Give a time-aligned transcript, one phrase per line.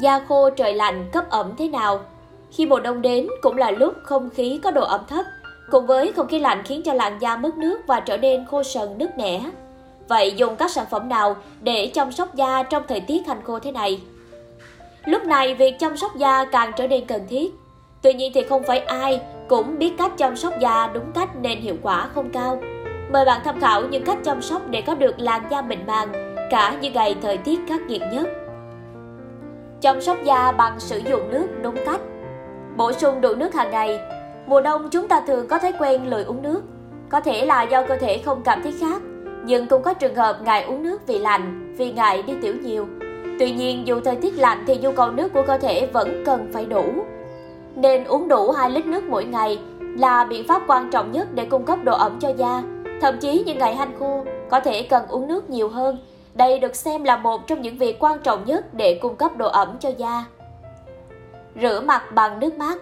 [0.00, 2.00] Da khô trời lạnh cấp ẩm thế nào?
[2.50, 5.24] Khi mùa đông đến cũng là lúc không khí có độ ẩm thấp,
[5.70, 8.62] cùng với không khí lạnh khiến cho làn da mất nước và trở nên khô
[8.62, 9.40] sần nứt nẻ.
[10.08, 13.58] Vậy dùng các sản phẩm nào để chăm sóc da trong thời tiết hành khô
[13.58, 14.00] thế này?
[15.04, 17.54] Lúc này việc chăm sóc da càng trở nên cần thiết.
[18.02, 21.60] Tuy nhiên thì không phải ai cũng biết cách chăm sóc da đúng cách nên
[21.60, 22.62] hiệu quả không cao.
[23.12, 26.36] Mời bạn tham khảo những cách chăm sóc để có được làn da mịn màng
[26.50, 28.28] cả những ngày thời tiết khắc nghiệt nhất.
[29.80, 32.00] Chăm sóc da bằng sử dụng nước đúng cách.
[32.76, 34.00] Bổ sung đủ nước hàng ngày.
[34.46, 36.62] Mùa đông chúng ta thường có thói quen lười uống nước.
[37.08, 39.02] Có thể là do cơ thể không cảm thấy khát,
[39.44, 42.86] nhưng cũng có trường hợp ngại uống nước vì lạnh, vì ngại đi tiểu nhiều.
[43.38, 46.50] Tuy nhiên, dù thời tiết lạnh thì nhu cầu nước của cơ thể vẫn cần
[46.52, 46.84] phải đủ.
[47.74, 49.58] Nên uống đủ 2 lít nước mỗi ngày
[49.98, 52.62] là biện pháp quan trọng nhất để cung cấp độ ẩm cho da.
[53.00, 55.98] Thậm chí những ngày hanh khô, có thể cần uống nước nhiều hơn.
[56.38, 59.48] Đây được xem là một trong những việc quan trọng nhất để cung cấp độ
[59.48, 60.24] ẩm cho da.
[61.60, 62.78] Rửa mặt bằng nước mát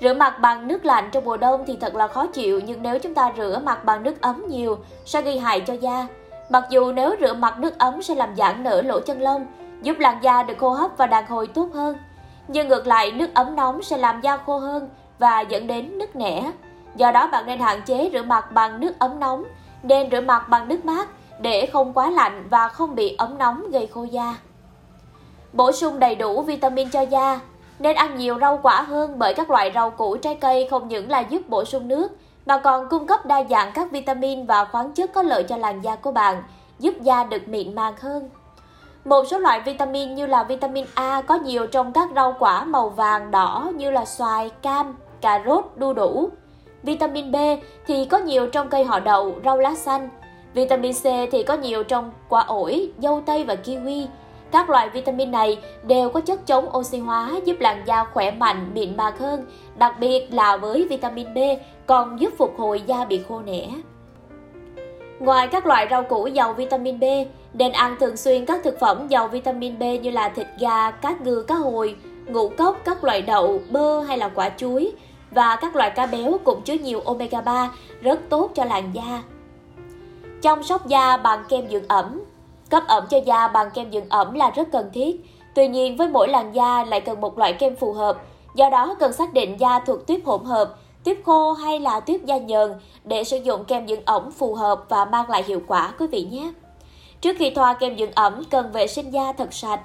[0.00, 2.98] Rửa mặt bằng nước lạnh trong mùa đông thì thật là khó chịu nhưng nếu
[2.98, 6.06] chúng ta rửa mặt bằng nước ấm nhiều sẽ gây hại cho da.
[6.50, 9.46] Mặc dù nếu rửa mặt nước ấm sẽ làm giãn nở lỗ chân lông,
[9.82, 11.96] giúp làn da được hô hấp và đàn hồi tốt hơn.
[12.48, 16.16] Nhưng ngược lại, nước ấm nóng sẽ làm da khô hơn và dẫn đến nứt
[16.16, 16.52] nẻ.
[16.96, 19.44] Do đó bạn nên hạn chế rửa mặt bằng nước ấm nóng,
[19.82, 21.08] nên rửa mặt bằng nước mát
[21.42, 24.36] để không quá lạnh và không bị ấm nóng gây khô da.
[25.52, 27.40] Bổ sung đầy đủ vitamin cho da
[27.78, 31.10] nên ăn nhiều rau quả hơn bởi các loại rau củ trái cây không những
[31.10, 32.12] là giúp bổ sung nước
[32.46, 35.80] mà còn cung cấp đa dạng các vitamin và khoáng chất có lợi cho làn
[35.80, 36.42] da của bạn,
[36.78, 38.30] giúp da được mịn màng hơn.
[39.04, 42.88] Một số loại vitamin như là vitamin A có nhiều trong các rau quả màu
[42.88, 46.30] vàng đỏ như là xoài, cam, cà rốt, đu đủ.
[46.82, 47.36] Vitamin B
[47.86, 50.08] thì có nhiều trong cây họ đậu, rau lá xanh.
[50.54, 54.06] Vitamin C thì có nhiều trong quả ổi, dâu tây và kiwi.
[54.50, 58.70] Các loại vitamin này đều có chất chống oxy hóa giúp làn da khỏe mạnh,
[58.74, 59.46] mịn màng hơn,
[59.78, 61.38] đặc biệt là với vitamin B
[61.86, 63.68] còn giúp phục hồi da bị khô nẻ.
[65.18, 67.04] Ngoài các loại rau củ giàu vitamin B,
[67.52, 71.14] nên ăn thường xuyên các thực phẩm giàu vitamin B như là thịt gà, cá
[71.24, 71.96] ngừ, cá hồi,
[72.26, 74.92] ngũ cốc, các loại đậu, bơ hay là quả chuối
[75.30, 77.70] và các loại cá béo cũng chứa nhiều omega 3
[78.00, 79.22] rất tốt cho làn da.
[80.42, 82.20] Chăm sóc da bằng kem dưỡng ẩm
[82.70, 85.20] Cấp ẩm cho da bằng kem dưỡng ẩm là rất cần thiết.
[85.54, 88.18] Tuy nhiên với mỗi làn da lại cần một loại kem phù hợp.
[88.54, 92.24] Do đó cần xác định da thuộc tuyếp hỗn hợp, tuyếp khô hay là tuyếp
[92.24, 95.92] da nhờn để sử dụng kem dưỡng ẩm phù hợp và mang lại hiệu quả
[95.98, 96.52] quý vị nhé.
[97.20, 99.80] Trước khi thoa kem dưỡng ẩm cần vệ sinh da thật sạch.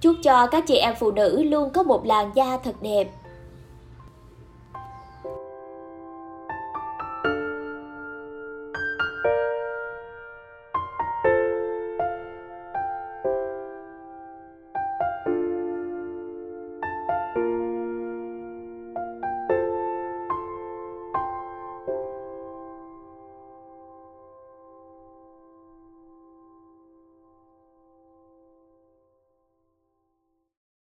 [0.00, 3.08] Chúc cho các chị em phụ nữ luôn có một làn da thật đẹp.